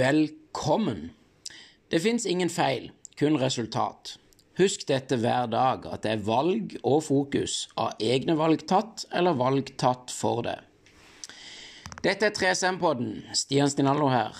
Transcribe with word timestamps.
Velkommen. 0.00 1.10
Det 1.90 1.98
fins 2.00 2.26
ingen 2.26 2.48
feil, 2.48 2.86
kun 3.20 3.34
resultat. 3.36 4.14
Husk 4.56 4.86
dette 4.88 5.18
hver 5.20 5.50
dag, 5.52 5.84
at 5.92 6.06
det 6.06 6.12
er 6.14 6.22
valg 6.24 6.72
og 6.80 7.02
fokus 7.04 7.66
av 7.76 8.00
egne 8.00 8.36
valg 8.38 8.62
tatt 8.70 9.04
eller 9.12 9.36
valg 9.36 9.74
tatt 9.82 10.14
for 10.14 10.40
det. 10.46 10.56
Dette 12.06 12.30
er 12.30 12.36
3SM-podden. 12.38 13.26
Stian 13.36 13.68
Stinallo 13.68 14.08
her. 14.08 14.38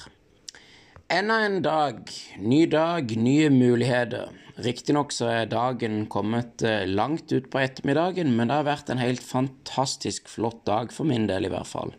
Enda 1.13 1.41
en 1.45 1.61
dag, 1.67 2.09
ny 2.41 2.63
dag, 2.71 3.13
nye 3.21 3.51
muligheter. 3.53 4.33
Riktignok 4.65 5.13
så 5.13 5.29
er 5.43 5.51
dagen 5.51 6.07
kommet 6.13 6.65
eh, 6.65 6.87
langt 6.89 7.35
utpå 7.37 7.61
ettermiddagen, 7.67 8.33
men 8.33 8.49
det 8.49 8.63
har 8.63 8.71
vært 8.71 8.95
en 8.95 9.03
helt 9.03 9.25
fantastisk 9.25 10.31
flott 10.31 10.65
dag 10.71 10.95
for 10.95 11.11
min 11.11 11.29
del, 11.29 11.51
i 11.51 11.53
hvert 11.53 11.69
fall 11.69 11.99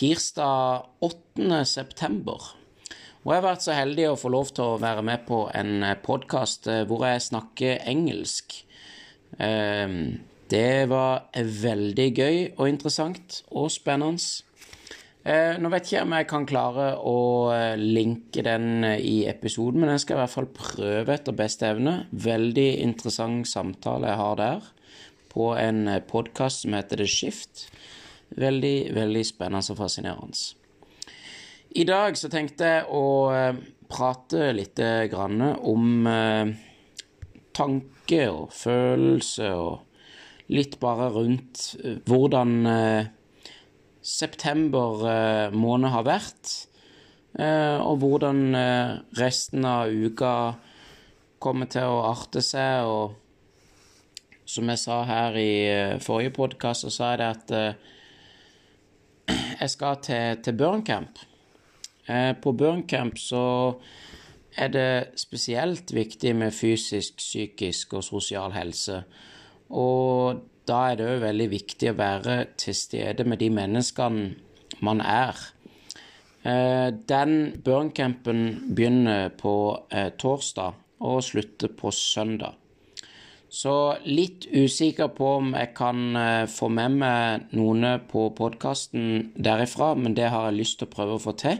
tirsdag 0.00 0.86
8. 1.04 1.64
september. 1.68 2.40
Og 3.20 3.34
jeg 3.34 3.36
har 3.36 3.44
vært 3.44 3.64
så 3.66 3.76
heldig 3.76 4.06
å 4.08 4.16
få 4.16 4.30
lov 4.32 4.52
til 4.56 4.64
å 4.64 4.80
være 4.80 5.04
med 5.04 5.26
på 5.28 5.42
en 5.52 5.84
podkast 6.00 6.70
eh, 6.72 6.86
hvor 6.88 7.04
jeg 7.04 7.26
snakker 7.26 7.82
engelsk. 7.90 8.62
Ehm, 9.36 10.22
det 10.48 10.88
var 10.88 11.28
veldig 11.36 12.06
gøy 12.16 12.38
og 12.54 12.70
interessant 12.70 13.42
og 13.52 13.68
spennende. 13.74 14.24
Eh, 15.20 15.60
nå 15.60 15.68
vet 15.68 15.84
ikke 15.84 15.98
jeg 15.98 16.08
om 16.08 16.16
jeg 16.16 16.30
kan 16.32 16.48
klare 16.48 16.88
å 16.96 17.20
eh, 17.52 17.76
linke 17.76 18.40
den 18.46 18.86
i 18.96 19.26
episoden, 19.28 19.84
men 19.84 19.92
jeg 19.92 20.06
skal 20.06 20.16
i 20.16 20.22
hvert 20.22 20.36
fall 20.38 20.50
prøve 20.56 21.18
etter 21.18 21.36
beste 21.36 21.68
evne. 21.68 22.06
Veldig 22.08 22.70
interessant 22.88 23.52
samtale 23.52 24.14
jeg 24.14 24.22
har 24.24 24.40
der 24.40 24.74
på 25.30 25.52
en 25.60 25.84
podkast 26.08 26.64
som 26.64 26.80
heter 26.80 27.04
The 27.04 27.10
Shift. 27.20 27.68
Veldig, 28.38 28.94
veldig 28.94 29.26
spennende 29.26 29.72
og 29.74 29.78
fascinerende. 29.80 30.38
I 31.70 31.84
dag 31.86 32.16
så 32.18 32.26
tenkte 32.30 32.66
jeg 32.66 32.86
å 32.90 33.30
eh, 33.30 33.58
prate 33.90 34.48
litt 34.56 34.80
grann 35.10 35.38
om 35.54 36.06
eh, 36.10 36.50
tanke 37.54 38.24
og 38.26 38.50
følelse 38.54 39.52
og 39.54 40.50
litt 40.50 40.74
bare 40.82 41.12
rundt 41.14 41.62
eh, 41.78 42.00
hvordan 42.10 42.56
september 44.02 45.52
måned 45.52 45.92
har 45.92 46.06
vært, 46.08 46.52
og 47.36 48.00
hvordan 48.00 48.38
resten 49.20 49.66
av 49.68 49.92
uka 49.92 50.32
kommer 51.38 51.68
til 51.70 51.84
å 51.84 52.00
arte 52.08 52.40
seg. 52.42 52.88
Og 52.88 54.48
som 54.48 54.72
jeg 54.72 54.80
sa 54.80 55.02
her 55.04 55.36
i 55.36 55.52
forrige 56.02 56.32
podkast, 56.40 56.88
så 56.88 56.94
sa 56.96 57.12
jeg 57.12 57.20
det 57.20 57.28
at 57.28 57.52
jeg 59.32 59.70
skal 59.70 60.00
til, 60.04 60.40
til 60.44 60.56
Burncamp. 60.58 61.18
Eh, 62.08 62.32
på 62.42 62.52
Burncamp 62.52 63.18
så 63.18 63.42
er 64.56 64.68
det 64.74 65.18
spesielt 65.20 65.94
viktig 65.94 66.34
med 66.36 66.54
fysisk, 66.54 67.16
psykisk 67.16 67.94
og 67.94 68.04
sosial 68.04 68.54
helse. 68.56 69.02
Og 69.70 70.40
da 70.68 70.82
er 70.90 70.98
det 70.98 71.08
òg 71.08 71.24
veldig 71.24 71.48
viktig 71.50 71.90
å 71.92 71.98
være 71.98 72.36
til 72.60 72.76
stede 72.76 73.26
med 73.26 73.40
de 73.42 73.50
menneskene 73.54 74.30
man 74.86 75.02
er. 75.04 75.38
Eh, 76.42 76.88
den 77.08 77.34
burncampen 77.64 78.72
begynner 78.74 79.28
på 79.36 79.54
eh, 79.92 80.10
torsdag 80.18 80.78
og 81.00 81.22
slutter 81.24 81.72
på 81.76 81.92
søndag. 81.94 82.59
Så 83.50 83.74
litt 84.06 84.46
usikker 84.46 85.10
på 85.10 85.26
om 85.40 85.54
jeg 85.58 85.72
kan 85.74 86.16
eh, 86.16 86.46
få 86.46 86.68
med 86.70 87.00
meg 87.00 87.50
noen 87.58 87.86
på 88.06 88.28
podkasten 88.38 89.32
derifra, 89.34 89.96
men 89.98 90.14
det 90.14 90.28
har 90.30 90.46
jeg 90.48 90.60
lyst 90.60 90.78
til 90.78 90.86
å 90.86 90.92
prøve 90.94 91.16
å 91.18 91.22
få 91.22 91.34
til. 91.40 91.58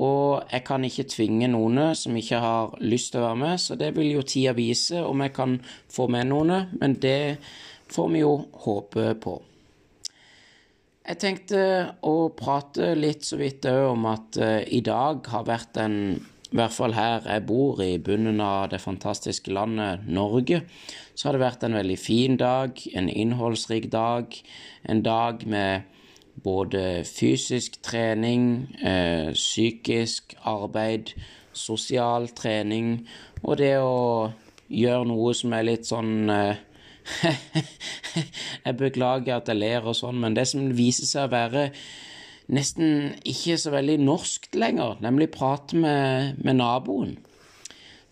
Og 0.00 0.48
jeg 0.50 0.64
kan 0.66 0.82
ikke 0.88 1.06
tvinge 1.12 1.50
noen 1.52 1.92
som 1.94 2.16
ikke 2.16 2.40
har 2.42 2.72
lyst 2.82 3.12
til 3.12 3.20
å 3.20 3.28
være 3.28 3.40
med, 3.44 3.60
så 3.60 3.76
det 3.78 3.92
vil 3.94 4.14
jo 4.16 4.24
tida 4.26 4.56
vise 4.56 5.04
om 5.04 5.22
jeg 5.22 5.36
kan 5.36 5.58
få 5.92 6.08
med 6.10 6.32
noen, 6.32 6.72
men 6.80 6.96
det 6.98 7.36
får 7.92 8.08
vi 8.10 8.24
jo 8.24 8.34
håpe 8.64 9.12
på. 9.22 9.36
Jeg 11.04 11.20
tenkte 11.20 11.62
å 12.08 12.30
prate 12.32 12.94
litt 12.96 13.28
så 13.28 13.36
vidt 13.36 13.68
òg 13.68 13.90
om 13.92 14.06
at 14.08 14.38
uh, 14.40 14.62
i 14.64 14.80
dag 14.80 15.26
har 15.28 15.44
vært 15.44 15.76
en 15.82 15.98
i 16.54 16.56
hvert 16.60 16.70
fall 16.70 16.92
her 16.94 17.24
jeg 17.26 17.42
bor, 17.48 17.80
i 17.82 17.98
bunnen 17.98 18.38
av 18.38 18.68
det 18.70 18.78
fantastiske 18.78 19.50
landet 19.50 20.04
Norge, 20.06 20.60
så 21.14 21.26
har 21.26 21.34
det 21.34 21.42
vært 21.42 21.64
en 21.66 21.74
veldig 21.74 21.96
fin 21.98 22.36
dag, 22.38 22.78
en 22.94 23.08
innholdsrik 23.10 23.88
dag. 23.90 24.36
En 24.86 25.02
dag 25.02 25.42
med 25.50 25.90
både 26.44 27.02
fysisk 27.08 27.80
trening, 27.82 28.68
eh, 28.86 29.32
psykisk 29.34 30.36
arbeid, 30.46 31.10
sosial 31.52 32.28
trening 32.34 33.06
og 33.42 33.58
det 33.58 33.74
å 33.78 34.32
gjøre 34.70 35.10
noe 35.10 35.34
som 35.34 35.52
er 35.54 35.66
litt 35.68 35.86
sånn 35.90 36.30
eh, 36.30 36.62
Jeg 38.64 38.76
beklager 38.78 39.36
at 39.36 39.50
jeg 39.50 39.58
ler 39.58 39.84
og 39.84 39.96
sånn, 39.98 40.22
men 40.22 40.38
det 40.38 40.46
som 40.48 40.70
viser 40.72 41.04
seg 41.04 41.26
å 41.26 41.34
være 41.34 41.66
nesten 42.52 43.14
ikke 43.24 43.56
så 43.60 43.72
veldig 43.72 43.98
norskt 44.04 44.56
lenger, 44.58 44.98
nemlig 45.04 45.30
prate 45.34 45.78
med, 45.80 46.40
med 46.44 46.58
naboen. 46.60 47.14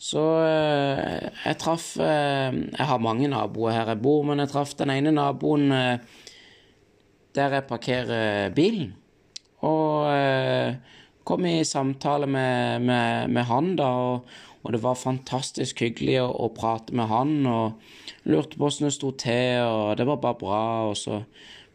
Så 0.02 0.22
eh, 0.42 1.28
jeg 1.44 1.58
traff 1.62 1.92
eh, 2.02 2.50
Jeg 2.50 2.86
har 2.88 3.02
mange 3.02 3.28
naboer 3.30 3.76
her 3.76 3.92
jeg 3.92 4.02
bor, 4.02 4.24
men 4.26 4.42
jeg 4.42 4.50
traff 4.50 4.74
den 4.78 4.90
ene 4.90 5.12
naboen 5.14 5.70
eh, 5.76 6.00
der 7.36 7.54
jeg 7.56 7.68
parkerer 7.68 8.50
bilen. 8.52 8.90
Og 9.64 10.10
kom 11.24 11.46
i 11.46 11.62
samtale 11.64 12.26
med, 12.26 12.82
med, 12.82 13.30
med 13.32 13.46
han, 13.48 13.70
da, 13.78 13.86
og, 13.86 14.26
og, 14.60 14.72
det 14.74 14.82
var 14.82 14.98
fantastisk 14.98 15.80
hyggelig 15.80 16.18
å, 16.20 16.26
å, 16.44 16.50
prate 16.52 16.92
med 16.98 17.08
han. 17.08 17.32
Og 17.46 18.26
lurte 18.28 18.58
på 18.58 18.68
åssen 18.68 18.90
det 18.90 18.92
sto 18.98 19.14
til, 19.16 19.62
og 19.64 19.96
det 19.96 20.08
var 20.10 20.20
bare 20.20 20.40
bra. 20.42 20.60
Og 20.90 20.98
så 20.98 21.22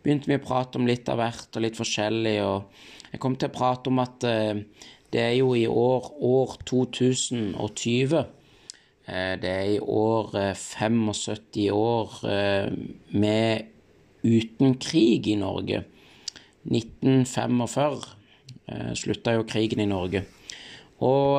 begynte 0.08 0.32
vi 0.32 0.38
å 0.40 0.44
prate 0.44 0.80
om 0.80 0.88
litt 0.88 1.10
av 1.12 1.20
hvert 1.20 1.58
og 1.58 1.64
litt 1.66 1.76
forskjellig. 1.76 2.38
Og 2.48 3.12
jeg 3.12 3.20
kom 3.24 3.36
til 3.36 3.52
å 3.52 3.56
prate 3.58 3.92
om 3.92 4.00
at 4.00 4.24
eh, 4.28 4.64
det 5.12 5.24
er 5.24 5.36
jo 5.42 5.52
i 5.58 5.66
år, 5.68 6.08
år 6.24 6.56
2020. 6.68 8.16
Eh, 8.16 9.34
det 9.42 9.52
er 9.52 9.74
i 9.74 9.82
år 9.82 10.32
75 10.56 11.02
eh, 11.12 11.76
år 11.76 12.16
med 13.12 13.74
uten 14.24 14.80
krig 14.80 15.28
i 15.28 15.36
Norge. 15.40 15.84
1945 16.68 18.00
slutta 19.00 19.38
jo 19.38 19.46
krigen 19.48 19.80
i 19.80 19.88
Norge. 19.88 20.26
Og 21.08 21.38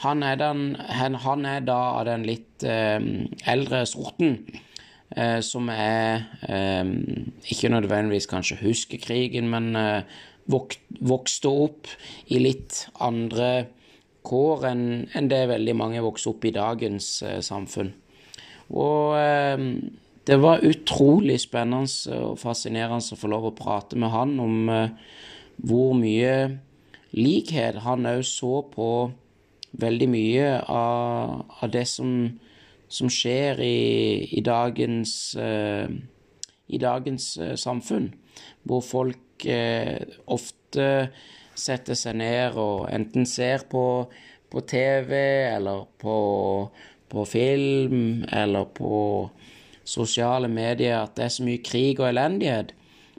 han 0.00 0.22
er, 0.24 0.38
den, 0.40 0.70
han, 0.78 1.44
er 1.44 1.66
da 1.66 1.80
av 1.98 2.06
den 2.08 2.22
litt 2.24 2.64
eldre 2.64 3.82
sorten 3.90 4.38
eh, 5.10 5.40
som 5.44 5.68
er 5.72 6.26
eh, 6.48 6.84
ikke 7.52 7.72
nødvendigvis 7.72 8.28
kanskje 8.30 8.60
husker 8.62 9.02
krigen, 9.02 9.50
men 9.52 9.76
eh, 9.76 10.02
vok 10.50 10.78
vokste 11.06 11.50
opp 11.50 11.90
i 12.32 12.38
litt 12.40 12.86
andre 13.02 13.66
kår 14.26 14.66
enn 14.70 14.86
en 15.14 15.28
det 15.30 15.44
veldig 15.50 15.74
mange 15.78 16.02
vokser 16.02 16.32
opp 16.32 16.46
i 16.46 16.54
dagens 16.54 17.10
eh, 17.26 17.40
samfunn. 17.44 17.92
Og 18.74 19.14
eh, 19.20 19.66
det 20.26 20.40
var 20.42 20.64
utrolig 20.66 21.38
spennende 21.44 22.18
og 22.18 22.40
fascinerende 22.40 23.14
å 23.14 23.20
få 23.20 23.30
lov 23.30 23.50
å 23.50 23.56
prate 23.58 23.98
med 23.98 24.10
han 24.10 24.34
om 24.42 24.72
eh, 24.72 24.96
hvor 25.62 25.94
mye 25.98 26.34
likhet 27.16 27.80
han 27.86 28.08
òg 28.10 28.24
så 28.26 28.58
på 28.72 28.88
veldig 29.76 30.08
mye 30.10 30.50
av, 30.72 31.46
av 31.62 31.70
det 31.72 31.86
som 31.88 32.10
som 32.88 33.10
skjer 33.10 33.60
i, 33.62 34.28
i 34.36 34.42
dagens, 34.44 35.36
uh, 35.38 35.88
i 36.66 36.78
dagens 36.78 37.32
uh, 37.40 37.54
samfunn, 37.58 38.12
hvor 38.66 38.84
folk 38.84 39.46
uh, 39.50 39.98
ofte 40.26 40.88
setter 41.56 41.96
seg 41.98 42.18
ned 42.20 42.58
og 42.60 42.86
enten 42.92 43.26
ser 43.26 43.64
på, 43.70 44.06
på 44.52 44.62
TV 44.68 45.14
eller 45.48 45.86
på, 45.98 46.16
på, 47.08 47.24
film 47.24 48.26
eller 48.28 48.68
på 48.76 48.96
sosiale 49.86 50.50
medier 50.52 51.00
at 51.00 51.16
det 51.16 51.26
er 51.26 51.32
så 51.32 51.46
mye 51.46 51.62
krig 51.64 52.00
og 52.00 52.10
elendighet. 52.10 52.74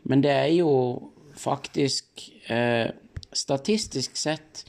Men 0.08 0.22
det 0.24 0.32
er 0.32 0.52
jo 0.54 0.72
faktisk 1.38 2.30
statistisk 3.36 4.16
sett 4.18 4.62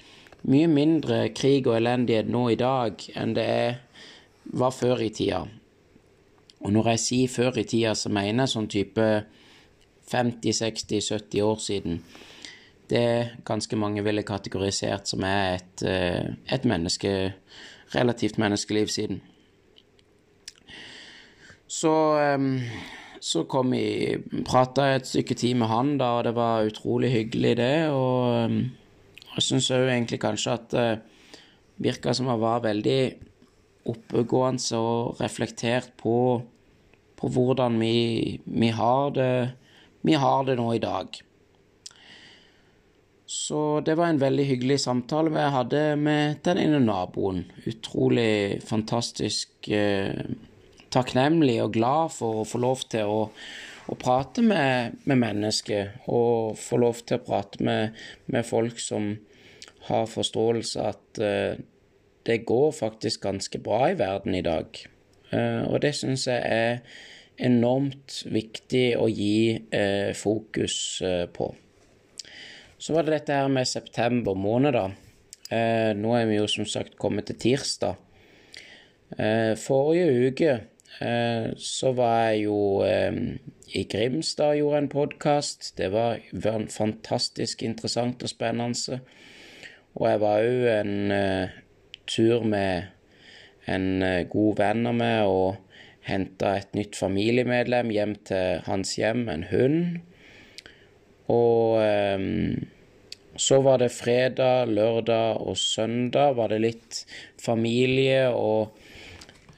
mye 0.48 0.68
mindre 0.70 1.28
krig 1.36 1.68
og 1.68 1.76
elendighet 1.76 2.30
nå 2.32 2.46
i 2.54 2.58
dag 2.58 3.04
enn 3.18 3.36
det 3.36 3.44
er 3.44 3.76
var 4.52 4.70
før 4.70 5.02
i 5.04 5.10
tida. 5.14 5.44
Og 6.60 6.72
når 6.72 6.92
jeg 6.94 7.04
sier 7.04 7.28
før 7.28 7.58
i 7.60 7.64
tida, 7.68 7.94
så 7.94 8.10
mener 8.12 8.44
jeg 8.44 8.54
sånn 8.54 8.70
type 8.72 9.06
50-60-70 10.08 11.42
år 11.44 11.62
siden. 11.62 12.02
Det 12.88 13.42
ganske 13.46 13.76
mange 13.76 14.02
ville 14.04 14.24
kategorisert 14.26 15.10
som 15.10 15.24
er 15.28 15.58
et, 15.58 15.82
eh, 15.84 16.34
et 16.48 16.64
menneske 16.64 17.34
relativt 17.94 18.38
menneskeliv 18.38 18.86
siden. 18.86 19.20
Så, 21.68 21.92
ehm, 22.18 22.60
så 23.20 23.44
kom 23.44 23.70
vi 23.70 24.16
Prata 24.44 24.94
et 24.94 25.06
stykke 25.06 25.34
tid 25.34 25.54
med 25.54 25.68
han, 25.68 25.98
da, 25.98 26.04
og 26.04 26.24
det 26.24 26.34
var 26.34 26.64
utrolig 26.64 27.10
hyggelig, 27.12 27.56
det. 27.56 27.90
Og 27.90 28.50
jeg 29.34 29.42
syns 29.42 29.70
òg 29.70 29.88
egentlig 29.88 30.20
kanskje 30.20 30.52
at 30.52 30.70
det 30.70 31.00
virka 31.78 32.14
som 32.14 32.26
han 32.26 32.40
var 32.40 32.64
veldig 32.64 33.00
oppegående 33.88 34.80
og 34.80 35.22
reflektert 35.22 35.94
på, 36.00 36.16
på 37.18 37.32
hvordan 37.34 37.78
vi, 37.80 38.40
vi, 38.44 38.70
har 38.74 39.14
det, 39.16 39.32
vi 40.06 40.18
har 40.18 40.44
det 40.48 40.58
nå 40.60 40.72
i 40.76 40.82
dag. 40.82 41.22
Så 43.28 43.80
det 43.84 43.98
var 43.98 44.08
en 44.08 44.20
veldig 44.22 44.44
hyggelig 44.48 44.78
samtale 44.80 45.34
jeg 45.34 45.52
hadde 45.52 45.80
med 46.00 46.38
den 46.46 46.60
ene 46.62 46.78
naboen. 46.80 47.42
Utrolig 47.68 48.62
fantastisk 48.64 49.68
eh, 49.68 50.22
takknemlig 50.88 51.58
og 51.60 51.74
glad 51.76 52.14
for 52.14 52.40
å 52.40 52.46
få 52.48 52.60
lov 52.62 52.86
til 52.88 53.12
å, 53.12 53.18
å 53.28 53.98
prate 54.00 54.40
med, 54.40 54.96
med, 55.04 55.20
mennesker. 55.20 55.90
Og 56.08 56.56
få 56.56 56.80
lov 56.80 57.02
til 57.04 57.18
å 57.18 57.26
prate 57.26 57.60
med, 57.68 57.98
med 58.32 58.48
folk 58.48 58.80
som 58.80 59.10
har 59.90 60.08
forståelse 60.08 60.88
at 60.88 61.20
eh, 61.20 61.60
det 62.26 62.44
går 62.48 62.72
faktisk 62.72 63.22
ganske 63.22 63.58
bra 63.62 63.90
i 63.90 63.98
verden 63.98 64.34
i 64.34 64.44
dag. 64.44 64.80
Eh, 65.30 65.62
og 65.68 65.82
det 65.82 65.94
syns 65.96 66.26
jeg 66.28 66.40
er 66.42 66.80
enormt 67.38 68.22
viktig 68.32 68.96
å 68.98 69.06
gi 69.12 69.58
eh, 69.70 70.10
fokus 70.16 70.76
eh, 71.04 71.26
på. 71.30 71.52
Så 72.78 72.94
var 72.94 73.06
det 73.06 73.18
dette 73.18 73.36
her 73.36 73.50
med 73.52 73.68
september 73.68 74.38
måned, 74.38 74.76
da. 74.76 74.88
Nå 75.96 76.10
er 76.12 76.26
vi 76.28 76.34
jo 76.36 76.44
som 76.52 76.66
sagt 76.68 76.98
kommet 77.00 77.24
til 77.30 77.38
tirsdag. 77.40 77.96
Forrige 79.56 80.26
uke 80.28 80.50
så 81.56 81.92
var 81.96 82.18
jeg 82.28 82.42
jo 82.42 82.58
i 82.84 83.82
Grimstad 83.88 84.52
og 84.52 84.60
gjorde 84.60 84.82
en 84.82 84.90
podkast. 84.92 85.70
Det 85.80 85.88
var 85.94 86.20
fantastisk 86.68 87.64
interessant 87.64 88.22
og 88.22 88.30
spennende. 88.30 89.00
Og 89.96 90.04
jeg 90.10 90.22
var 90.22 90.44
òg 90.44 90.68
en 90.76 90.94
tur 92.08 92.44
med 92.48 92.88
en 93.68 94.02
eh, 94.02 94.24
god 94.30 94.58
venn 94.62 94.88
av 94.88 94.96
meg 94.98 95.28
og 95.28 95.56
henta 96.08 96.54
et 96.56 96.74
nytt 96.76 96.96
familiemedlem 96.96 97.92
hjem 97.92 98.16
til 98.28 98.64
hans 98.68 98.94
hjem, 98.96 99.26
en 99.28 99.44
hund. 99.50 99.80
Og 101.28 101.76
um, 101.84 102.68
så 103.38 103.60
var 103.62 103.78
det 103.82 103.92
fredag, 103.94 104.70
lørdag 104.72 105.42
og 105.44 105.58
søndag 105.60 106.34
var 106.38 106.50
det 106.50 106.62
litt 106.64 107.02
familie 107.38 108.24
og 108.34 108.72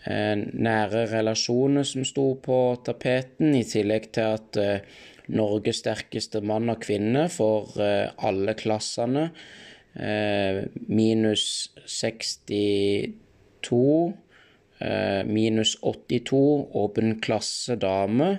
eh, 0.04 0.36
nære 0.36 1.06
relasjoner 1.14 1.86
som 1.88 2.04
sto 2.04 2.26
på 2.44 2.58
tapeten, 2.84 3.54
i 3.56 3.64
tillegg 3.64 4.10
til 4.12 4.36
at 4.36 4.60
eh, 4.60 4.98
Norges 5.30 5.80
sterkeste 5.84 6.42
mann 6.44 6.68
og 6.72 6.82
kvinne 6.84 7.28
for 7.32 7.72
eh, 7.80 8.10
alle 8.26 8.56
klassene, 8.58 9.30
minus 9.94 11.44
62 11.86 13.12
eh, 14.80 15.24
minus 15.26 15.76
82 15.82 16.68
åpen 16.72 17.20
klasse 17.20 17.76
dame 17.80 18.38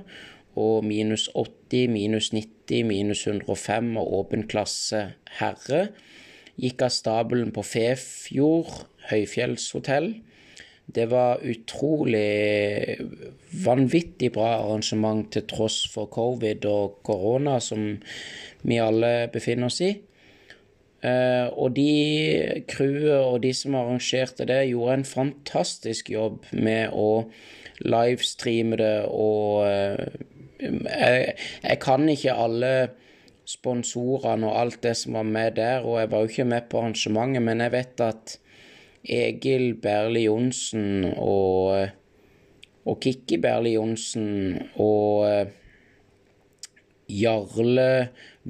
og 0.60 0.86
minus 0.86 1.30
80, 1.36 1.88
minus 1.92 2.32
90, 2.34 2.84
minus 2.88 3.28
105 3.28 3.98
og 3.98 4.14
åpen 4.20 4.48
klasse 4.52 5.06
herre. 5.40 5.88
Gikk 6.60 6.84
av 6.84 6.92
stabelen 6.94 7.54
på 7.56 7.64
Fefjord 7.64 8.74
høyfjellshotell. 9.10 10.12
Det 10.92 11.06
var 11.08 11.40
utrolig 11.48 12.98
vanvittig 13.64 14.32
bra 14.36 14.58
arrangement 14.60 15.30
til 15.32 15.46
tross 15.48 15.86
for 15.94 16.12
covid 16.12 16.66
og 16.68 17.00
korona 17.08 17.60
som 17.64 17.94
vi 18.68 18.80
alle 18.82 19.30
befinner 19.32 19.72
oss 19.72 19.80
i. 19.88 19.94
Uh, 21.02 21.50
og 21.58 21.74
de 21.74 22.62
crewet 22.70 23.24
og 23.26 23.40
de 23.42 23.54
som 23.58 23.78
arrangerte 23.80 24.46
det, 24.46 24.68
gjorde 24.70 25.00
en 25.00 25.08
fantastisk 25.08 26.12
jobb 26.14 26.46
med 26.54 26.94
å 26.94 27.24
livestreame 27.82 28.78
det 28.78 28.98
og 29.10 29.64
uh, 29.66 30.28
jeg, 30.62 31.34
jeg, 31.64 31.80
kan 31.82 32.06
ikke 32.10 32.36
alle 32.38 32.74
sponsorene 33.50 34.46
og 34.46 34.60
alt 34.60 34.84
det 34.86 34.94
som 35.00 35.18
var 35.18 35.26
med 35.26 35.58
der, 35.58 35.82
og 35.82 36.00
jeg 36.00 36.12
var 36.12 36.22
jo 36.22 36.32
ikke 36.32 36.50
med 36.52 36.70
på 36.70 36.84
arrangementet, 36.84 37.46
men 37.48 37.66
jeg 37.66 37.74
vet 37.74 38.04
at 38.06 38.36
Egil 39.02 39.74
Berli 39.82 40.28
Johnsen 40.28 41.08
og, 41.16 41.90
og 42.86 43.02
Kikki 43.02 43.42
Berli 43.42 43.74
Johnsen 43.74 44.62
og 44.76 45.50
Jarle 47.12 47.92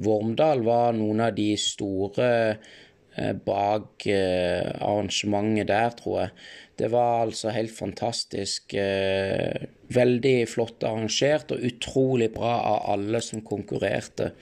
Vormdal 0.00 0.62
var 0.64 0.94
noen 0.96 1.20
av 1.26 1.34
de 1.36 1.50
store 1.60 2.28
eh, 2.48 3.32
bak 3.44 4.06
eh, 4.08 4.68
arrangementet 4.80 5.68
der, 5.68 5.96
tror 5.98 6.18
jeg. 6.22 6.34
Det 6.80 6.88
var 6.94 7.26
altså 7.26 7.52
helt 7.52 7.74
fantastisk. 7.76 8.74
Eh, 8.78 9.68
veldig 9.92 10.36
flott 10.48 10.84
arrangert 10.88 11.52
og 11.52 11.66
utrolig 11.68 12.30
bra 12.32 12.54
av 12.70 12.86
alle 12.94 13.20
som 13.24 13.44
konkurrerte. 13.44 14.32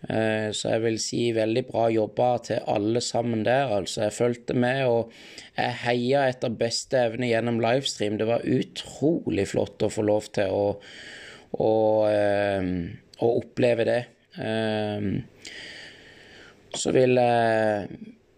Så 0.00 0.70
jeg 0.72 0.80
vil 0.80 0.94
si 0.96 1.18
veldig 1.36 1.62
bra 1.68 1.82
jobba 1.92 2.28
til 2.46 2.62
alle 2.72 3.02
sammen 3.04 3.42
der. 3.44 3.68
Altså, 3.82 4.06
jeg 4.06 4.14
fulgte 4.16 4.54
med, 4.56 4.78
og 4.88 5.10
jeg 5.58 5.74
heia 5.82 6.22
etter 6.30 6.54
beste 6.56 7.02
evne 7.10 7.28
gjennom 7.28 7.60
livestream. 7.60 8.16
Det 8.16 8.30
var 8.30 8.46
utrolig 8.48 9.44
flott 9.50 9.84
å 9.84 9.90
få 9.92 10.06
lov 10.08 10.30
til 10.32 10.56
å, 10.56 10.64
å, 11.52 11.74
å 13.20 13.34
oppleve 13.40 13.86
det. 13.88 14.00
Så 16.74 16.92
vil 16.94 17.18
jeg 17.18 17.88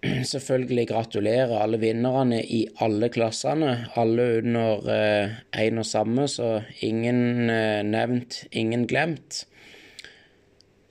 selvfølgelig 0.02 0.86
gratulere 0.90 1.60
alle 1.62 1.78
vinnerne 1.78 2.40
i 2.42 2.64
alle 2.82 3.08
klassene. 3.12 3.74
Alle 3.98 4.26
under 4.40 4.88
én 4.90 5.78
eh, 5.78 5.78
og 5.78 5.86
samme, 5.86 6.26
så 6.28 6.56
ingen 6.82 7.50
eh, 7.50 7.82
nevnt, 7.86 8.42
ingen 8.50 8.86
glemt. 8.90 9.44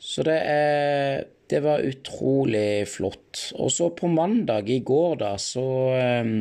Så 0.02 0.24
det, 0.28 0.40
er, 0.48 1.26
det 1.52 1.62
var 1.64 1.84
utrolig 1.86 2.88
flott. 2.90 3.52
Og 3.60 3.72
så 3.72 3.92
på 3.96 4.10
mandag 4.12 4.72
i 4.72 4.80
går, 4.80 5.20
da, 5.22 5.36
så 5.38 5.68
eh, 5.98 6.34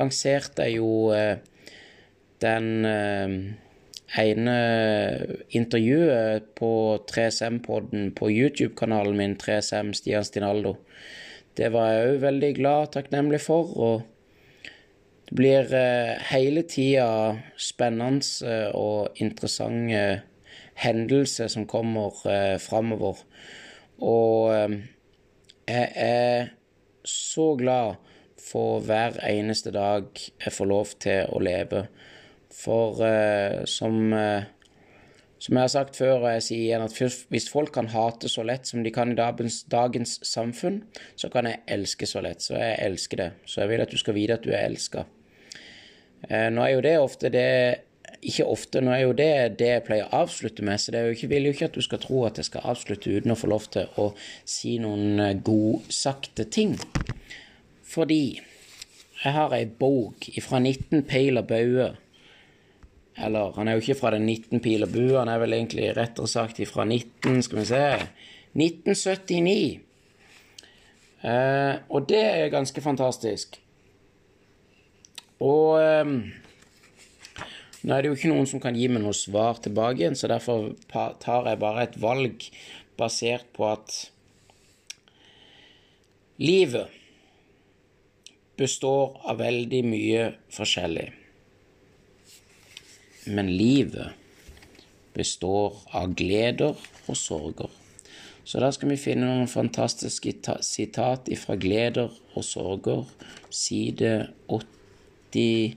lanserte 0.00 0.68
jeg 0.68 0.80
jo 0.80 1.12
eh, 1.16 1.36
den 2.42 2.68
eh, 2.88 3.38
ene 4.16 4.56
intervjuet 5.52 6.54
på 6.56 6.70
3SM-podden 7.10 8.12
på 8.16 8.30
YouTube-kanalen 8.32 9.16
min, 9.16 9.36
3SM 9.36 9.92
Stian 9.96 10.24
Stinaldo. 10.24 10.76
Det 11.58 11.72
var 11.74 11.90
jeg 11.92 12.12
òg 12.12 12.22
veldig 12.22 12.52
glad 12.56 12.86
og 12.86 12.92
takknemlig 12.94 13.40
for. 13.42 13.72
Og 13.76 14.06
det 15.28 15.36
blir 15.36 15.72
eh, 15.76 16.14
hele 16.30 16.62
tida 16.64 17.36
spennende 17.60 18.24
eh, 18.48 18.70
og 18.72 19.18
interessante 19.20 20.22
hendelser 20.78 21.50
som 21.52 21.66
kommer 21.68 22.16
eh, 22.30 22.56
framover. 22.62 23.20
Og 23.98 24.54
jeg 25.68 25.88
er 25.98 26.52
så 27.04 27.56
glad 27.58 27.98
for 28.38 28.80
hver 28.86 29.18
eneste 29.26 29.72
dag 29.74 30.06
jeg 30.16 30.54
får 30.54 30.70
lov 30.70 30.94
til 31.02 31.26
å 31.34 31.42
leve. 31.42 31.88
For 32.54 33.02
eh, 33.04 33.64
som 33.68 34.12
eh, 34.16 34.46
som 35.38 35.54
jeg 35.54 35.62
har 35.62 35.70
sagt 35.70 35.96
før, 35.96 36.16
og 36.16 36.32
jeg 36.32 36.44
sier 36.48 36.62
igjen, 36.64 36.82
at 36.82 37.26
hvis 37.30 37.46
folk 37.50 37.70
kan 37.74 37.90
hate 37.92 38.30
så 38.30 38.42
lett 38.46 38.66
som 38.66 38.82
de 38.82 38.90
kan 38.94 39.12
i 39.12 39.18
dagens, 39.18 39.60
dagens, 39.70 40.16
samfunn, 40.26 40.80
så 41.16 41.30
kan 41.30 41.46
jeg 41.46 41.62
elske 41.70 42.08
så 42.10 42.22
lett. 42.24 42.42
Så 42.42 42.56
jeg 42.58 42.78
elsker 42.82 43.22
det. 43.22 43.28
Så 43.46 43.62
jeg 43.62 43.70
vil 43.70 43.84
at 43.84 43.92
du 43.94 44.00
skal 44.00 44.16
vite 44.18 44.34
at 44.34 44.46
du 44.46 44.50
er 44.50 44.66
elska. 44.66 45.04
Eh, 46.26 46.48
nå 46.50 46.64
er 46.64 46.72
jo 46.74 46.82
det 46.82 46.96
ofte 46.98 47.30
det 47.30 47.50
Ikke 48.18 48.48
ofte, 48.50 48.80
nå 48.82 48.90
er 48.90 49.02
jo 49.04 49.12
det 49.14 49.58
det 49.60 49.66
jeg 49.68 49.82
pleier 49.86 50.08
å 50.08 50.22
avslutte 50.24 50.64
med, 50.66 50.80
så 50.80 50.90
det 50.90 51.04
jo 51.04 51.12
ikke, 51.14 51.28
vil 51.30 51.44
jo 51.46 51.52
ikke 51.54 51.66
at 51.68 51.76
du 51.76 51.84
skal 51.84 52.00
tro 52.02 52.24
at 52.26 52.40
jeg 52.40 52.48
skal 52.48 52.64
avslutte 52.72 53.12
uten 53.14 53.30
å 53.30 53.36
få 53.38 53.50
lov 53.52 53.68
til 53.70 53.92
å 54.00 54.08
si 54.48 54.72
noen 54.82 55.20
eh, 55.22 55.36
godsagte 55.38 56.48
ting. 56.50 56.74
Fordi 57.86 58.40
jeg 59.22 59.34
har 59.36 59.54
ei 59.54 59.68
bok 59.70 60.26
fra 60.42 60.58
19 60.58 61.04
Peiler 61.06 61.46
Baue 61.46 61.92
eller 63.24 63.52
han 63.56 63.68
er 63.68 63.76
jo 63.76 63.84
ikke 63.84 63.98
fra 63.98 64.12
den 64.14 64.26
19 64.26 64.62
pil 64.64 64.86
og 64.86 64.92
bue, 64.94 65.18
han 65.18 65.30
er 65.32 65.40
vel 65.42 65.56
egentlig 65.56 65.90
rettere 65.96 66.30
sagt 66.30 66.60
fra 66.70 66.84
19 66.86 67.42
Skal 67.42 67.60
vi 67.60 67.68
se 67.68 67.84
1979. 68.58 69.80
Eh, 71.18 71.74
og 71.90 72.06
det 72.08 72.22
er 72.22 72.52
ganske 72.54 72.82
fantastisk. 72.82 73.58
Og 75.42 75.78
eh, 75.82 76.12
nå 77.82 77.94
er 77.94 78.02
det 78.02 78.10
jo 78.10 78.18
ikke 78.18 78.30
noen 78.32 78.48
som 78.50 78.62
kan 78.62 78.78
gi 78.78 78.88
meg 78.90 79.02
noe 79.04 79.16
svar 79.16 79.60
tilbake 79.62 80.02
igjen, 80.02 80.18
så 80.18 80.30
derfor 80.30 80.70
tar 80.90 81.50
jeg 81.50 81.62
bare 81.62 81.86
et 81.86 81.98
valg 82.02 82.46
basert 82.98 83.46
på 83.54 83.66
at 83.70 83.98
livet 86.42 86.94
består 88.58 89.20
av 89.30 89.38
veldig 89.38 89.84
mye 89.86 90.26
forskjellig. 90.54 91.08
Men 93.28 93.50
livet 93.52 94.14
består 95.14 95.76
av 95.96 96.14
gleder 96.16 96.78
og 97.06 97.16
sorger. 97.18 97.70
Så 98.48 98.62
da 98.62 98.70
skal 98.72 98.94
vi 98.94 98.96
finne 98.96 99.26
noen 99.28 99.50
fantastiske 99.50 100.32
sitat 100.64 101.28
fra 101.36 101.56
Gleder 101.60 102.14
og 102.32 102.46
sorger, 102.46 103.04
side 103.52 104.12
80 104.48 105.76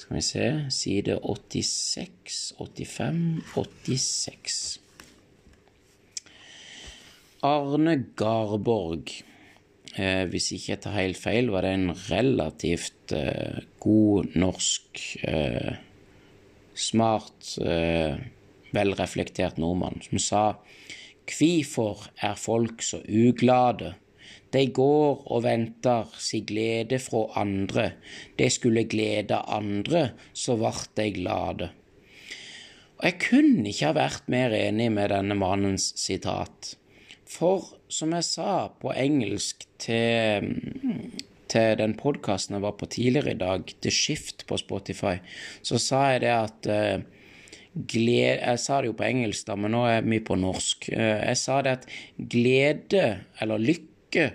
Skal 0.00 0.16
vi 0.16 0.22
se 0.24 0.44
Side 0.72 1.16
86, 1.24 2.36
85, 2.58 3.24
86. 3.54 4.60
Arne 7.48 7.96
Garborg. 8.16 9.12
Eh, 9.96 10.24
hvis 10.28 10.52
ikke 10.56 10.74
jeg 10.74 10.80
tar 10.84 10.98
helt 10.98 11.20
feil, 11.20 11.48
var 11.52 11.64
det 11.64 11.72
en 11.78 11.94
relativt 12.10 13.14
eh, 13.16 13.64
god 13.80 14.36
norsk, 14.36 15.00
eh, 15.24 15.80
smart, 16.80 17.56
eh, 17.62 18.16
velreflektert 18.74 19.58
nordmann 19.58 20.00
som 20.04 20.18
sa 20.22 20.44
Kvifor 21.30 22.08
er 22.18 22.34
folk 22.34 22.82
så 22.82 22.98
uglade? 23.06 23.94
De 24.50 24.64
går 24.66 25.20
og 25.30 25.44
venter 25.44 26.08
si 26.18 26.40
glede 26.42 26.98
fra 26.98 27.26
andre, 27.38 27.92
de 28.38 28.48
skulle 28.50 28.88
glede 28.90 29.38
andre, 29.46 30.10
så 30.34 30.56
vart 30.58 30.90
de 30.98 31.06
glade. 31.14 31.70
Og 32.98 33.06
jeg 33.06 33.18
kunne 33.22 33.70
ikke 33.70 33.92
ha 33.92 33.96
vært 33.96 34.26
mer 34.32 34.52
enig 34.52 34.90
med 34.92 35.12
denne 35.14 35.36
mannens 35.38 35.92
sitat. 35.96 36.74
For 37.30 37.68
som 37.88 38.12
jeg 38.16 38.26
sa 38.26 38.54
på 38.82 38.90
engelsk 38.92 39.64
til, 39.80 40.50
til 41.50 41.78
den 41.80 41.96
podkasten 41.98 42.56
jeg 42.56 42.64
var 42.64 42.76
på 42.78 42.88
tidligere 42.90 43.34
i 43.34 43.40
dag, 43.40 43.72
The 43.82 43.92
Shift 43.94 44.46
på 44.48 44.58
Spotify, 44.60 45.18
så 45.66 45.80
sa 45.82 46.04
jeg 46.14 46.22
det 46.24 46.32
at 46.34 46.70
uh, 46.70 47.02
glede 47.90 48.38
Jeg 48.40 48.58
sa 48.62 48.80
det 48.80 48.90
jo 48.90 48.96
på 48.98 49.06
engelsk, 49.06 49.46
da, 49.46 49.56
men 49.58 49.74
nå 49.74 49.84
er 49.86 50.06
vi 50.06 50.20
på 50.24 50.38
norsk. 50.38 50.90
Uh, 50.94 51.18
jeg 51.26 51.38
sa 51.40 51.60
det 51.66 51.76
at 51.78 51.86
glede, 52.30 53.04
eller 53.42 53.62
lykke, 53.62 54.30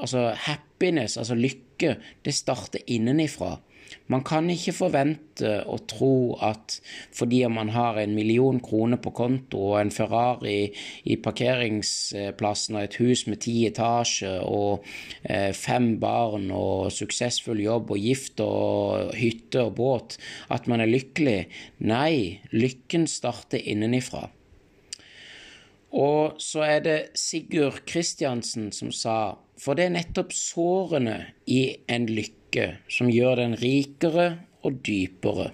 altså 0.00 0.30
happiness, 0.46 1.18
altså 1.20 1.38
lykke, 1.38 1.96
det 2.24 2.34
starter 2.36 2.84
innenifra. 2.86 3.56
Man 4.10 4.22
kan 4.26 4.48
ikke 4.50 4.74
forvente 4.74 5.52
og 5.70 5.84
tro 5.90 6.36
at 6.42 6.78
fordi 7.16 7.42
man 7.50 7.70
har 7.74 7.98
en 8.00 8.14
million 8.14 8.60
kroner 8.60 9.00
på 9.02 9.12
konto 9.16 9.60
og 9.72 9.80
en 9.80 9.92
Ferrari 9.94 10.70
i 11.04 11.16
parkeringsplassen 11.22 12.78
og 12.78 12.86
et 12.86 12.98
hus 13.00 13.26
med 13.30 13.42
ti 13.46 13.54
etasjer 13.68 14.42
og 14.46 14.86
eh, 15.22 15.52
fem 15.56 15.92
barn 16.02 16.50
og 16.54 16.90
suksessfull 16.94 17.62
jobb 17.64 17.94
og 17.94 18.02
gift 18.02 18.42
og 18.44 19.14
hytte 19.18 19.64
og 19.66 19.76
båt, 19.78 20.18
at 20.50 20.66
man 20.70 20.82
er 20.82 20.90
lykkelig. 20.90 21.40
Nei, 21.86 22.40
lykken 22.52 23.06
starter 23.10 23.62
innenifra. 23.62 24.28
Og 25.90 26.38
så 26.38 26.62
er 26.66 26.82
det 26.84 26.98
Sigurd 27.18 27.82
Kristiansen 27.90 28.70
som 28.74 28.92
sa 28.94 29.20
for 29.60 29.76
det 29.76 29.88
er 29.88 29.96
nettopp 29.98 30.32
sårene 30.32 31.16
i 31.50 31.62
en 31.92 32.06
lykke 32.08 32.39
lykke 32.50 32.78
som 32.90 33.10
gjør 33.10 33.36
den 33.36 33.56
rikere 33.56 34.38
og 34.62 34.82
dypere. 34.84 35.52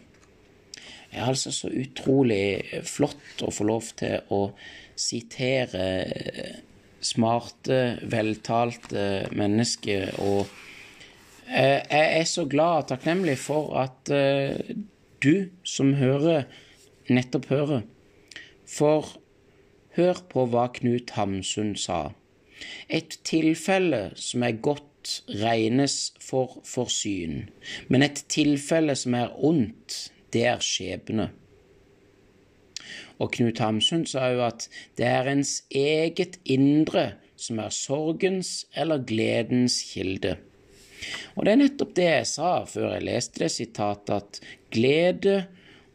Det 1.11 1.21
er 1.21 1.29
altså 1.29 1.53
så 1.53 1.69
utrolig 1.69 2.83
flott 2.85 3.43
å 3.43 3.51
få 3.51 3.65
lov 3.65 3.83
til 3.97 4.21
å 4.31 4.53
sitere 4.97 6.63
smarte, 7.01 8.01
veltalte 8.03 9.29
mennesker, 9.33 10.17
og 10.19 10.47
jeg 11.47 11.85
er 12.19 12.25
så 12.27 12.45
glad 12.45 12.83
og 12.83 12.89
takknemlig 12.91 13.37
for 13.39 13.77
at 13.79 14.11
eh, 14.11 14.75
du 15.23 15.49
som 15.63 15.95
hører, 15.95 16.49
nettopp 17.09 17.47
hører. 17.53 17.85
For 18.67 19.15
hør 19.95 20.25
på 20.29 20.49
hva 20.51 20.67
Knut 20.75 21.15
Hamsun 21.15 21.77
sa. 21.79 22.11
Et 22.91 23.15
tilfelle 23.25 24.11
som 24.19 24.43
er 24.43 24.59
godt 24.59 24.96
regnes 25.43 25.97
for 26.23 26.61
forsyn, 26.67 27.47
men 27.89 28.07
et 28.07 28.25
tilfelle 28.33 28.97
som 28.99 29.17
er 29.19 29.35
ondt, 29.45 29.99
det 30.33 30.47
er 30.51 30.63
skjebne. 30.65 31.31
Og 33.19 33.33
Knut 33.33 33.61
Hamsun 33.63 34.05
sa 34.09 34.29
jo 34.35 34.43
at 34.45 34.67
det 34.99 35.07
er 35.09 35.31
ens 35.31 35.61
eget 35.73 36.37
indre 36.45 37.15
som 37.37 37.61
er 37.61 37.73
sorgens 37.73 38.67
eller 38.77 39.05
gledens 39.09 39.79
kilde. 39.93 40.37
Og 41.37 41.45
det 41.45 41.53
er 41.53 41.61
nettopp 41.61 41.95
det 41.97 42.09
jeg 42.09 42.29
sa 42.31 42.53
før 42.69 42.95
jeg 42.97 43.07
leste 43.07 43.45
det 43.45 43.53
sitatet, 43.53 44.15
at 44.17 44.41
glede 44.73 45.39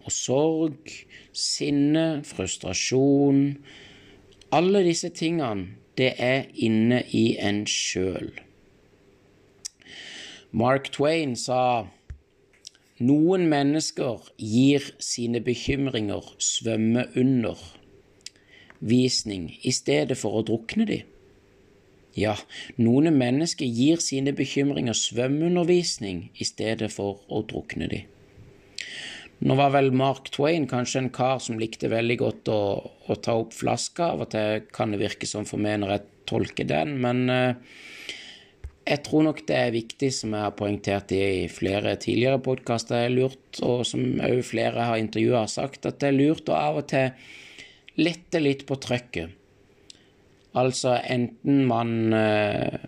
og 0.02 0.14
sorg, 0.14 0.94
sinne, 1.34 2.24
frustrasjon 2.26 3.44
Alle 4.52 4.82
disse 4.84 5.10
tingene, 5.16 5.78
det 5.98 6.14
er 6.20 6.50
inne 6.60 7.04
i 7.16 7.38
en 7.40 7.64
sjøl. 7.70 8.34
Mark 10.52 10.90
Twain 10.92 11.38
sa 11.40 11.88
noen 13.00 13.46
mennesker 13.50 14.26
gir 14.36 14.84
sine 15.00 15.40
bekymringer 15.44 16.26
svømme 16.44 17.06
under 17.16 17.62
visning 18.84 19.48
i 19.64 19.72
stedet 19.72 20.18
for 20.20 20.36
å 20.36 20.44
drukne 20.46 20.88
de. 20.90 21.00
Ja, 22.20 22.36
noen 22.76 23.16
mennesker 23.16 23.64
gir 23.64 24.02
sine 24.04 24.34
bekymringer 24.36 24.98
svømmeundervisning 24.98 26.26
i 26.36 26.48
stedet 26.48 26.92
for 26.92 27.22
å 27.32 27.46
drukne 27.48 27.88
de. 27.88 28.02
Nå 29.42 29.56
var 29.58 29.72
vel 29.74 29.90
Mark 29.96 30.28
Twain 30.36 30.68
kanskje 30.70 31.06
en 31.06 31.14
kar 31.16 31.40
som 31.42 31.62
likte 31.62 31.90
veldig 31.90 32.18
godt 32.20 32.52
å, 32.52 32.60
å 33.08 33.16
ta 33.16 33.38
opp 33.40 33.56
flaska. 33.56 34.12
Av 34.18 34.26
og 34.28 34.34
til 34.36 34.68
kan 34.76 34.92
det 34.92 35.00
virke 35.02 35.30
som 35.30 35.48
for 35.48 35.64
meg 35.64 35.80
når 35.82 35.96
jeg 35.96 36.06
tolker 36.30 36.68
den, 36.68 36.98
men 37.02 37.24
uh, 37.32 37.56
jeg 38.82 39.04
tror 39.06 39.28
nok 39.28 39.44
det 39.48 39.58
er 39.58 39.76
viktig, 39.76 40.10
som 40.16 40.34
jeg 40.34 40.46
har 40.48 40.56
poengtert 40.58 41.12
i 41.14 41.48
flere 41.54 41.94
tidligere 42.02 42.42
podkaster, 42.44 43.14
og 43.62 43.84
som 43.88 44.24
òg 44.26 44.42
flere 44.48 44.88
har 44.90 45.02
intervjua 45.02 45.44
har 45.44 45.52
sagt, 45.52 45.86
at 45.86 46.00
det 46.02 46.10
er 46.10 46.18
lurt 46.18 46.50
å 46.50 46.58
av 46.58 46.82
og 46.82 46.90
til 46.90 47.12
lette 48.02 48.42
litt 48.42 48.66
på 48.66 48.80
trøkket. 48.82 49.38
Altså 50.58 50.98
enten 51.08 51.62
man 51.70 52.12
eh, 52.18 52.82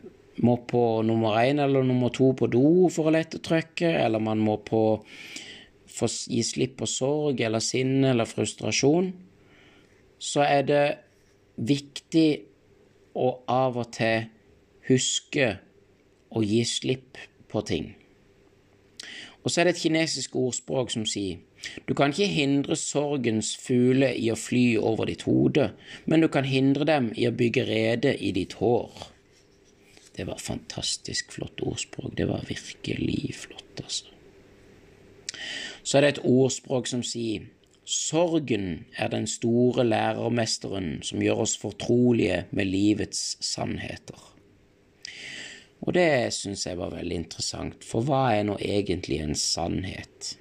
må 0.44 0.58
på 0.68 0.82
nummer 1.06 1.38
én 1.40 1.62
eller 1.64 1.86
nummer 1.86 2.12
to 2.12 2.34
på 2.36 2.50
do 2.52 2.90
for 2.92 3.08
å 3.08 3.14
lette 3.14 3.40
trøkket, 3.44 4.02
eller 4.04 4.24
man 4.24 4.42
må 4.44 4.58
på 4.66 4.84
få 5.94 6.10
gi 6.10 6.42
slipp 6.42 6.80
på 6.82 6.88
sorg 6.90 7.42
eller 7.46 7.62
sinne 7.62 8.14
eller 8.14 8.26
frustrasjon, 8.26 9.12
så 10.18 10.42
er 10.42 10.64
det 10.66 10.86
viktig 11.62 12.30
å 13.14 13.28
av 13.52 13.78
og 13.78 13.92
til 13.94 14.26
huske 14.90 15.52
å 16.34 16.44
gi 16.46 16.64
slipp 16.68 17.20
på 17.52 17.62
ting. 17.68 17.94
Og 19.44 19.52
så 19.52 19.62
er 19.62 19.68
det 19.68 19.76
et 19.76 19.84
kinesisk 19.84 20.36
ordspråk 20.40 20.94
som 20.94 21.06
sier 21.10 21.42
du 21.88 21.94
kan 21.96 22.12
ikke 22.12 22.28
hindre 22.28 22.76
sorgens 22.76 23.54
fugler 23.56 24.18
i 24.20 24.28
å 24.34 24.36
fly 24.36 24.76
over 24.76 25.08
ditt 25.08 25.24
hode, 25.24 25.70
men 26.06 26.24
du 26.24 26.28
kan 26.28 26.48
hindre 26.48 26.88
dem 26.90 27.12
i 27.16 27.28
å 27.30 27.36
bygge 27.36 27.64
rede 27.70 28.12
i 28.20 28.34
ditt 28.36 28.58
hår. 28.60 28.92
Det 30.14 30.28
var 30.28 30.44
fantastisk 30.44 31.32
flott 31.34 31.64
ordspråk. 31.64 32.18
Det 32.18 32.28
var 32.30 32.44
virkelig 32.50 33.34
flott, 33.46 33.80
altså. 33.80 34.12
Så 35.84 35.98
er 35.98 36.06
det 36.06 36.12
et 36.14 36.26
ordspråk 36.28 36.88
som 36.88 37.04
sier 37.04 37.48
Sorgen 37.84 38.86
er 38.96 39.10
den 39.12 39.26
store 39.28 39.84
lærermesteren 39.84 41.02
som 41.04 41.20
gjør 41.20 41.42
oss 41.44 41.58
fortrolige 41.60 42.46
med 42.56 42.70
livets 42.72 43.34
sannheter. 43.44 44.33
Og 45.84 45.92
det 45.98 46.32
syns 46.36 46.64
jeg 46.68 46.80
var 46.80 46.94
veldig 46.94 47.18
interessant, 47.26 47.84
for 47.84 48.06
hva 48.08 48.30
er 48.38 48.46
nå 48.48 48.56
egentlig 48.64 49.20
en 49.24 49.36
sannhet? 49.36 50.38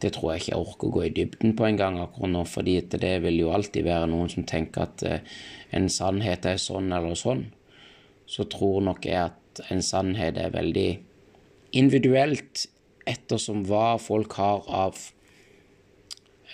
Det 0.00 0.12
tror 0.14 0.32
jeg 0.32 0.42
ikke 0.42 0.52
jeg 0.52 0.62
orker 0.62 0.88
å 0.88 0.94
gå 0.94 1.02
i 1.04 1.12
dybden 1.12 1.54
på 1.58 1.66
engang 1.66 1.98
akkurat 2.00 2.32
nå, 2.32 2.44
fordi 2.48 2.78
det 2.94 3.16
vil 3.24 3.42
jo 3.42 3.52
alltid 3.52 3.84
være 3.84 4.08
noen 4.08 4.30
som 4.32 4.46
tenker 4.48 4.86
at 4.86 5.04
eh, 5.04 5.36
en 5.76 5.90
sannhet 5.92 6.46
er 6.48 6.60
sånn 6.62 6.92
eller 6.94 7.18
sånn. 7.18 7.48
Så 8.28 8.46
tror 8.52 8.80
nok 8.86 9.08
jeg 9.08 9.28
at 9.28 9.62
en 9.74 9.82
sannhet 9.84 10.38
er 10.38 10.54
veldig 10.54 10.88
individuelt 11.76 12.68
ettersom 13.08 13.64
hva 13.68 13.98
folk 14.00 14.36
har 14.38 14.64
av 14.72 15.00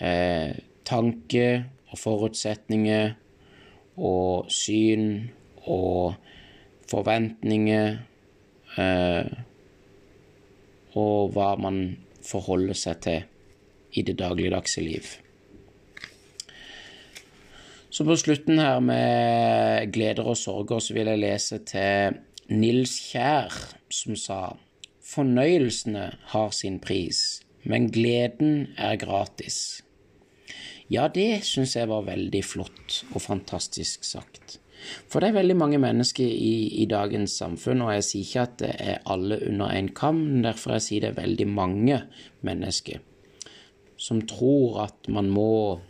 eh, 0.00 0.56
tanke 0.88 1.46
og 1.90 2.00
forutsetninger 2.00 3.14
og 3.94 4.50
syn 4.50 5.28
og 5.70 6.16
forventninger 6.90 7.98
eh, 8.80 9.34
og 10.94 11.34
hva 11.34 11.54
man 11.60 11.80
forholder 12.24 12.78
seg 12.78 13.00
til 13.04 13.22
i 13.94 14.02
det 14.06 14.16
dagligdagse 14.18 14.82
liv. 14.82 15.06
Så 17.94 18.02
på 18.06 18.16
slutten 18.18 18.58
her 18.58 18.80
med 18.82 19.92
gleder 19.94 20.26
og 20.26 20.38
sorger 20.38 20.82
så 20.82 20.96
vil 20.96 21.12
jeg 21.12 21.22
lese 21.22 21.60
til 21.68 22.16
Nils 22.50 22.96
Kjær, 23.12 23.54
som 23.86 24.18
sa 24.18 24.40
Fornøyelsene 25.04 26.08
har 26.32 26.50
sin 26.56 26.80
pris, 26.82 27.44
men 27.62 27.90
gleden 27.92 28.72
er 28.80 28.96
gratis. 28.98 29.84
Ja, 30.90 31.06
det 31.08 31.44
syns 31.46 31.76
jeg 31.76 31.88
var 31.88 32.08
veldig 32.08 32.42
flott 32.44 33.02
og 33.12 33.22
fantastisk 33.22 34.04
sagt. 34.08 34.58
For 35.08 35.20
det 35.20 35.30
er 35.30 35.40
veldig 35.40 35.56
mange 35.56 35.80
mennesker 35.82 36.26
i, 36.26 36.54
i, 36.82 36.86
dagens 36.90 37.38
samfunn, 37.40 37.82
og 37.86 37.94
jeg 37.96 38.06
sier 38.08 38.28
ikke 38.28 38.44
at 38.44 38.60
det 38.60 38.74
er 38.84 39.02
alle 39.10 39.40
under 39.48 39.72
en 39.72 39.90
kam, 39.96 40.22
derfor 40.44 40.76
jeg 40.76 40.86
sier 40.88 41.04
det 41.04 41.12
er 41.14 41.22
veldig 41.22 41.48
mange 41.50 42.00
mennesker 42.44 43.02
som 44.04 44.22
tror 44.28 44.84
at 44.88 45.08
man 45.12 45.30
må 45.32 45.80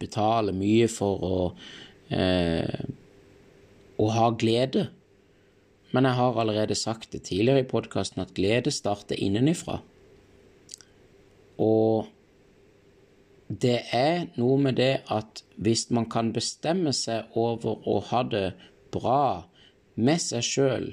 betale 0.00 0.54
mye 0.56 0.88
for 0.90 1.26
å, 1.26 1.38
eh, 2.14 2.82
å 3.98 4.08
ha 4.16 4.30
glede. 4.38 4.88
Men 5.92 6.08
jeg 6.08 6.18
har 6.18 6.40
allerede 6.40 6.78
sagt 6.78 7.12
det 7.12 7.24
tidligere 7.28 7.66
i 7.66 7.68
podkasten 7.68 8.22
at 8.24 8.34
glede 8.36 8.72
starter 8.72 9.20
innenifra. 9.20 9.80
Og 11.60 12.08
det 13.60 13.78
er 13.92 14.28
noe 14.40 14.56
med 14.60 14.78
det 14.80 15.02
at 15.12 15.42
hvis 15.60 15.88
man 15.92 16.06
kan 16.10 16.30
bestemme 16.32 16.92
seg 16.96 17.34
over 17.36 17.82
å 17.88 17.98
ha 18.08 18.22
det 18.24 18.52
bra 18.94 19.44
med 19.94 20.20
seg 20.22 20.46
sjøl, 20.46 20.86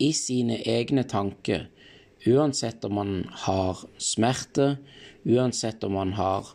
i 0.00 0.10
sine 0.16 0.56
egne 0.66 1.04
tanker, 1.06 1.68
uansett 2.26 2.84
om 2.88 2.96
man 2.96 3.12
har 3.44 3.82
smerte, 4.00 4.76
uansett 5.28 5.84
om 5.84 5.98
man 5.98 6.14
har 6.16 6.48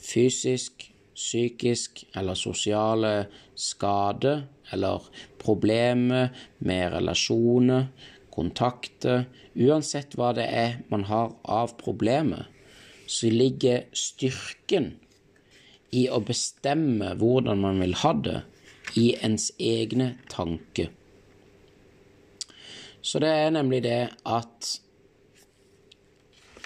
fysisk, 0.00 0.86
psykisk 1.14 2.06
eller 2.16 2.38
sosiale 2.38 3.12
skader 3.54 4.46
eller 4.72 5.04
problemer 5.42 6.30
med 6.64 6.94
relasjoner, 6.94 7.90
kontakter, 8.32 9.26
uansett 9.58 10.16
hva 10.16 10.32
det 10.36 10.46
er 10.48 10.80
man 10.88 11.04
har 11.10 11.34
av 11.44 11.76
problemer, 11.82 12.48
så 13.10 13.30
ligger 13.32 13.88
styrken 13.96 14.92
i 15.90 16.06
å 16.06 16.20
bestemme 16.22 17.14
hvordan 17.18 17.62
man 17.64 17.82
vil 17.82 17.96
ha 18.04 18.14
det, 18.26 18.38
i 18.98 19.12
ens 19.22 19.50
egne 19.58 20.12
tanker. 20.30 20.90
Så 23.02 23.20
det 23.22 23.30
er 23.30 23.52
nemlig 23.54 23.82
det 23.86 24.00
at 24.28 24.72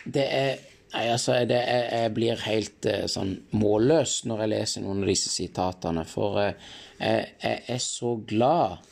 det 0.04 0.28
er 0.28 0.54
Nei, 0.94 1.08
altså, 1.10 1.40
det, 1.42 1.56
jeg, 1.58 1.86
jeg, 1.90 2.10
blir 2.14 2.42
helt 2.44 2.86
eh, 2.86 3.06
sånn 3.10 3.32
målløs 3.58 4.12
når 4.30 4.44
jeg 4.44 4.50
leser 4.52 4.84
noen 4.84 5.00
av 5.02 5.08
disse 5.10 5.32
sitatene, 5.32 6.04
for 6.06 6.38
eh, 6.38 6.68
jeg, 7.00 7.24
jeg, 7.42 7.62
er 7.74 7.80
så 7.82 8.12
glad 8.22 8.84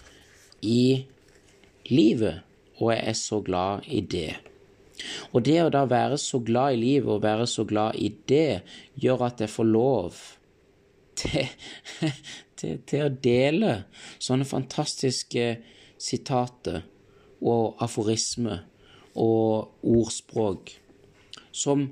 i 0.66 1.04
livet, 1.94 2.42
og 2.80 2.90
jeg 2.90 3.04
er 3.12 3.20
så 3.20 3.38
glad 3.46 3.86
i 3.86 4.02
det. 4.02 4.32
Og 5.32 5.44
det 5.46 5.58
å 5.62 5.72
da 5.72 5.84
være 5.88 6.18
så 6.20 6.40
glad 6.44 6.76
i 6.76 6.80
livet 6.82 7.10
og 7.16 7.24
være 7.24 7.46
så 7.50 7.64
glad 7.68 7.98
i 7.98 8.12
det, 8.28 8.62
gjør 9.00 9.26
at 9.28 9.42
jeg 9.44 9.52
får 9.52 9.68
lov 9.68 10.20
til, 11.18 11.48
til, 12.58 12.78
til 12.88 13.06
å 13.06 13.14
dele 13.24 13.74
sånne 14.22 14.48
fantastiske 14.48 15.48
sitater 16.02 16.82
og 17.42 17.82
aforismer 17.82 18.64
og 19.18 19.74
ordspråk 19.82 20.72
som 21.52 21.90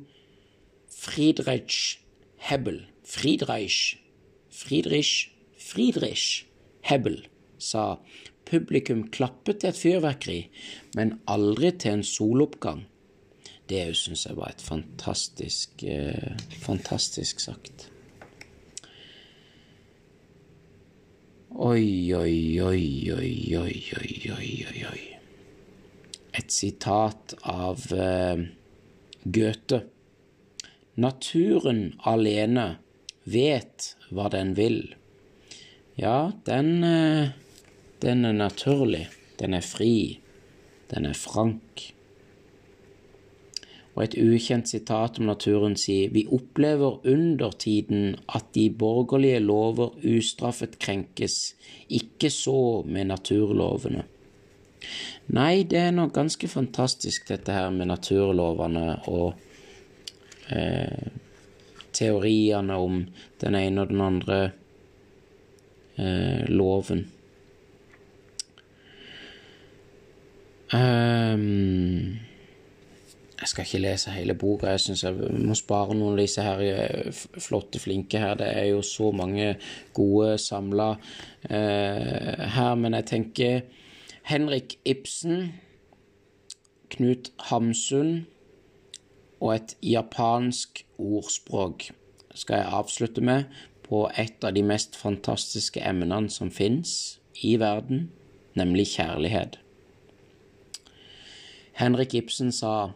Friedrich 0.91 2.01
Hebbel 2.49 2.87
Friedreich 3.05 3.99
Friedrich 4.51 5.31
Friedrich 5.59 6.47
Hebbel 6.87 7.27
sa 7.61 7.99
publikum 8.51 9.05
klappet 9.15 9.61
til 9.63 9.71
et 9.71 9.79
fyrverkeri, 9.79 10.41
men 10.97 11.19
aldri 11.31 11.71
til 11.79 11.99
en 11.99 12.07
soloppgang. 12.07 12.87
Det 13.71 13.85
syns 13.95 14.27
jeg 14.27 14.35
var 14.35 14.51
et 14.51 14.63
fantastisk, 14.65 15.85
eh, 15.87 16.35
fantastisk 16.59 17.41
sagt. 17.41 17.87
Oi, 21.51 22.15
oi, 22.15 22.61
oi, 22.63 23.13
oi, 23.15 23.33
oi, 23.61 23.77
oi, 24.01 24.51
oi, 24.71 24.83
oi. 24.91 25.03
Et 26.35 26.51
sitat 26.51 27.35
av 27.43 27.87
eh, 27.95 28.43
Goethe. 29.23 29.83
Naturen 31.01 31.85
alene 32.11 32.67
vet 33.23 33.93
hva 34.11 34.31
den 34.35 34.57
vil. 34.59 34.83
Ja, 36.01 36.33
den, 36.49 36.83
eh, 36.83 37.31
den 38.03 38.25
er 38.25 38.35
naturlig. 38.35 39.07
Den 39.39 39.55
er 39.55 39.63
fri. 39.63 40.21
Den 40.91 41.07
er 41.07 41.15
frank. 41.15 41.91
Og 44.01 44.07
et 44.07 44.15
ukjent 44.17 44.65
sitat 44.65 45.19
om 45.21 45.27
naturen 45.29 45.75
sier 45.77 46.09
vi 46.15 46.23
opplever 46.33 47.03
under 47.13 47.51
tiden 47.53 48.15
at 48.33 48.47
de 48.55 48.71
borgerlige 48.73 49.43
lover 49.45 49.91
ustraffet 50.09 50.79
krenkes, 50.81 51.35
ikke 51.93 52.31
så 52.33 52.81
med 52.89 53.11
naturlovene. 53.11 54.07
Nei, 55.37 55.67
det 55.69 55.83
er 55.83 55.93
noe 55.93 56.09
ganske 56.17 56.49
fantastisk, 56.49 57.29
dette 57.29 57.53
her 57.53 57.69
med 57.77 57.91
naturlovene 57.91 58.87
og 59.13 59.37
eh, 60.49 61.13
teoriene 61.93 62.81
om 62.81 63.03
den 63.45 63.61
ene 63.61 63.85
og 63.85 63.93
den 63.93 64.01
andre 64.07 64.41
eh, 66.01 66.49
loven. 66.49 67.05
Um, 70.73 72.30
jeg 73.41 73.49
skal 73.49 73.65
ikke 73.65 73.81
lese 73.81 74.13
hele 74.13 74.35
boka, 74.37 74.69
jeg 74.75 74.81
syns 74.85 75.05
jeg 75.05 75.31
må 75.41 75.55
spare 75.57 75.95
noen 75.97 76.13
av 76.13 76.21
disse 76.21 76.45
her 76.45 76.61
eh, 76.61 77.21
flotte, 77.41 77.81
flinke 77.81 78.21
her. 78.21 78.35
Det 78.37 78.49
er 78.53 78.67
jo 78.75 78.83
så 78.85 79.11
mange 79.17 79.55
gode 79.97 80.35
samla 80.39 80.91
eh, 81.49 82.45
her, 82.57 82.75
men 82.77 82.99
jeg 82.99 83.09
tenker 83.09 83.63
Henrik 84.29 84.77
Ibsen, 84.85 85.55
Knut 86.91 87.31
Hamsun 87.49 88.27
og 89.41 89.55
et 89.55 89.77
japansk 89.87 90.85
ordspråk 90.99 91.89
skal 92.35 92.61
jeg 92.61 92.73
avslutte 92.77 93.25
med 93.25 93.45
på 93.87 94.05
et 94.19 94.45
av 94.45 94.55
de 94.55 94.63
mest 94.63 94.99
fantastiske 94.99 95.81
emnene 95.81 96.29
som 96.31 96.51
fins 96.51 97.21
i 97.43 97.57
verden, 97.59 98.11
nemlig 98.59 98.91
kjærlighet. 98.93 99.57
Henrik 101.81 102.15
Ibsen 102.15 102.53
sa 102.53 102.93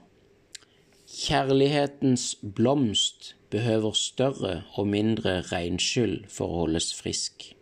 Kjærlighetens 1.14 2.36
blomst 2.56 3.36
behøver 3.50 3.92
større 3.92 4.54
og 4.74 4.88
mindre 4.90 5.36
regnskyll 5.46 6.24
for 6.26 6.50
å 6.50 6.62
holdes 6.64 6.88
frisk. 6.98 7.52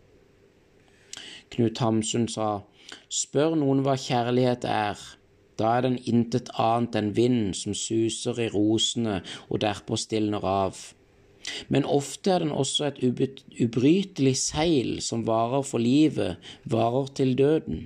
Knut 1.53 1.77
Hamsun 1.83 2.25
sa, 2.33 2.47
spør 3.13 3.53
noen 3.61 3.83
hva 3.85 3.93
kjærlighet 4.01 4.65
er, 4.65 4.97
da 5.61 5.75
er 5.77 5.85
den 5.85 5.99
intet 6.09 6.49
annet 6.57 6.97
enn 6.97 7.13
vind 7.19 7.53
som 7.59 7.77
suser 7.77 8.41
i 8.41 8.49
rosene 8.55 9.19
og 9.45 9.61
derpå 9.61 10.01
stilner 10.01 10.49
av. 10.49 10.79
Men 11.69 11.85
ofte 11.85 12.33
er 12.33 12.41
den 12.47 12.57
også 12.57 12.89
et 12.89 13.03
ubrytelig 13.05 14.37
seil 14.47 14.95
som 15.05 15.27
varer 15.29 15.61
for 15.61 15.83
livet, 15.83 16.41
varer 16.65 17.13
til 17.21 17.37
døden. 17.37 17.85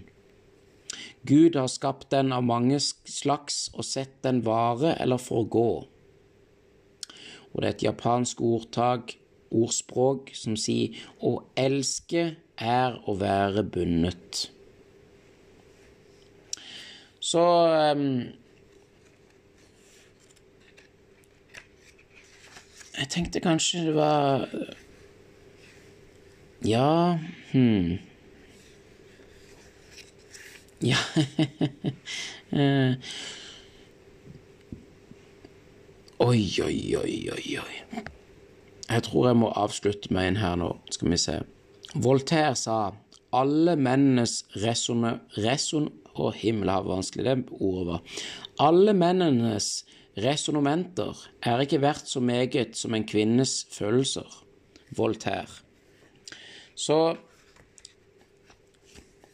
Gud 1.23 1.55
har 1.55 1.67
skapt 1.67 2.09
den 2.11 2.31
av 2.31 2.43
mange 2.45 2.79
slags 2.79 3.67
og 3.73 3.85
sett 3.85 4.21
den 4.23 4.43
vare 4.45 4.93
eller 5.01 5.19
forgå. 5.19 5.69
Og 7.51 7.61
det 7.61 7.67
er 7.67 7.73
et 7.73 7.87
japansk 7.87 8.41
ordtak, 8.43 9.15
ordspråk, 9.51 10.31
som 10.35 10.57
sier 10.59 10.95
å 11.23 11.39
elske 11.57 12.35
er 12.57 12.97
å 13.07 13.15
være 13.17 13.63
bundet. 13.63 14.47
Så 17.19 17.43
um, 17.97 18.27
Jeg 22.97 23.09
tenkte 23.13 23.41
kanskje 23.43 23.83
det 23.89 23.95
var 23.97 24.45
Ja, 26.65 27.17
hm 27.51 27.97
ja 30.85 30.99
eh. 32.61 32.95
Oi, 36.17 36.41
oi, 36.65 36.77
oi, 36.97 37.17
oi, 37.29 37.57
oi. 37.61 38.03
Jeg 38.87 39.03
tror 39.05 39.27
jeg 39.27 39.37
må 39.37 39.51
avslutte 39.53 40.09
med 40.15 40.31
en 40.31 40.39
her 40.41 40.55
nå. 40.57 40.71
Skal 40.89 41.11
vi 41.13 41.19
se. 41.21 41.35
Voltaire 41.93 42.55
sa 42.57 42.77
alle 43.37 43.75
mennenes 43.77 44.39
reson... 44.63 45.05
reson 45.37 45.91
Å, 46.17 46.31
himmel, 46.33 46.71
hvor 46.73 46.95
vanskelig 46.95 47.27
det 47.27 47.35
ordet 47.61 47.83
var. 47.91 48.23
Alle 48.65 48.95
mennenes 48.97 49.67
resonnementer 50.17 51.19
er 51.45 51.61
ikke 51.61 51.83
verdt 51.83 52.09
så 52.09 52.23
meget 52.25 52.73
som 52.79 52.95
en 52.97 53.05
kvinnes 53.05 53.59
følelser. 53.69 54.25
Voltaire. 54.97 55.61
Så 56.73 57.17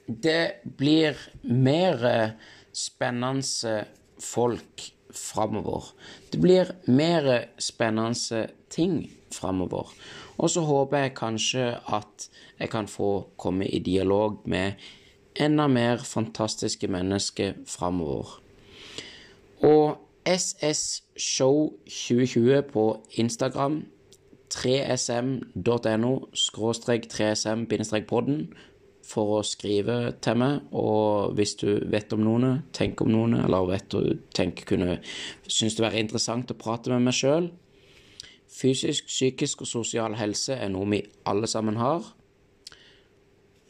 det 0.07 0.63
blir 0.77 1.17
mer 1.43 2.33
spennende 2.73 3.85
folk 4.19 4.89
framover. 5.13 5.93
Det 6.31 6.41
blir 6.41 6.71
mer 6.87 7.47
spennende 7.59 8.47
ting 8.69 9.11
framover. 9.31 9.93
Og 10.37 10.49
så 10.49 10.61
håper 10.61 10.97
jeg 10.97 11.15
kanskje 11.15 11.65
at 11.87 12.29
jeg 12.59 12.69
kan 12.69 12.87
få 12.87 13.27
komme 13.37 13.67
i 13.67 13.79
dialog 13.79 14.41
med 14.45 14.73
enda 15.35 15.67
mer 15.67 15.97
fantastiske 15.97 16.87
mennesker 16.87 17.53
framover. 17.67 18.39
Og 19.63 19.97
SS 20.25 21.03
Show 21.17 21.73
2020 21.85 22.61
på 22.73 23.05
Instagram, 23.11 23.85
3sm.no 24.53 26.17
skråstrek 26.33 27.07
3sm-podden 27.13 28.53
for 29.03 29.37
å 29.39 29.43
skrive 29.45 29.97
til 30.23 30.37
meg, 30.39 30.69
og 30.71 31.33
hvis 31.37 31.57
du 31.59 31.67
vet 31.91 32.13
om 32.15 32.23
noen, 32.23 32.63
tenker 32.75 33.05
om 33.05 33.11
noen, 33.13 33.35
eller 33.43 33.67
vet 33.67 33.89
du 33.91 34.15
tenker 34.35 34.67
kunne 34.69 34.97
synes 35.47 35.75
det 35.75 35.85
være 35.85 36.01
interessant 36.03 36.53
å 36.53 36.57
prate 36.59 36.93
med 36.93 37.03
meg 37.09 37.17
sjøl. 37.17 37.49
Fysisk, 38.53 39.09
psykisk 39.09 39.65
og 39.65 39.69
sosial 39.69 40.15
helse 40.19 40.55
er 40.55 40.71
noe 40.71 40.87
vi 40.91 41.01
alle 41.29 41.49
sammen 41.49 41.79
har. 41.81 42.05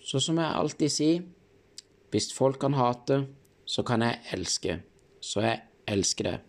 Så 0.04 0.20
som 0.20 0.38
jeg 0.38 0.60
alltid 0.60 0.92
sier, 0.92 1.22
hvis 2.12 2.34
folk 2.36 2.60
kan 2.62 2.76
hate, 2.78 3.24
så 3.66 3.82
kan 3.88 4.04
jeg 4.06 4.20
elske. 4.36 4.82
Så 5.24 5.42
jeg 5.42 5.62
elsker 5.90 6.30
det. 6.30 6.40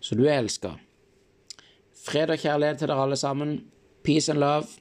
Så 0.00 0.16
du 0.16 0.24
er 0.24 0.38
elska. 0.38 0.76
Fred 1.98 2.30
og 2.32 2.38
kjærlighet 2.40 2.78
til 2.80 2.88
dere 2.88 3.02
alle 3.04 3.18
sammen. 3.20 3.58
Peace 4.06 4.30
and 4.32 4.40
love. 4.40 4.78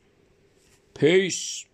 Peace! 0.95 1.65